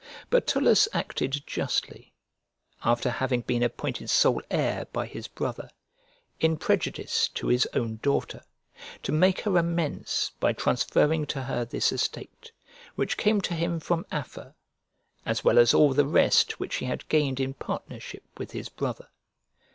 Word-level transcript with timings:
But 0.31 0.47
Tullus 0.47 0.87
acted 0.93 1.43
justly, 1.45 2.15
after 2.83 3.11
having 3.11 3.41
been 3.41 3.61
appointed 3.61 4.09
sole 4.09 4.41
heir 4.49 4.87
by 4.91 5.05
his 5.05 5.27
brother, 5.27 5.69
in 6.39 6.57
prejudice 6.57 7.27
to 7.35 7.49
his 7.49 7.67
own 7.75 7.97
daughter, 7.97 8.41
to 9.03 9.11
make 9.11 9.41
her 9.41 9.55
amends 9.59 10.31
by 10.39 10.53
transferring 10.53 11.27
to 11.27 11.43
her 11.43 11.65
this 11.65 11.91
estate, 11.91 12.51
which 12.95 13.15
came 13.15 13.41
to 13.41 13.53
him 13.53 13.79
from 13.79 14.07
Afer, 14.11 14.55
as 15.23 15.43
well 15.43 15.59
as 15.59 15.71
all 15.71 15.93
the 15.93 16.07
rest 16.07 16.59
which 16.59 16.77
he 16.77 16.87
had 16.87 17.07
gained 17.07 17.39
in 17.39 17.53
partnership 17.53 18.23
with 18.39 18.53
his 18.53 18.69
brother. 18.69 19.07